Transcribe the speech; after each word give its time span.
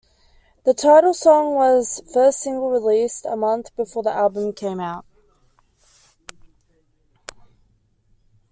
The 0.65 0.73
title 0.73 1.13
song 1.13 1.53
was 1.53 2.01
first 2.11 2.39
single, 2.39 2.71
released 2.71 3.23
a 3.27 3.35
month 3.35 3.75
before 3.75 4.01
the 4.01 4.09
album 4.11 4.51
came 4.51 4.79
out. 4.79 5.05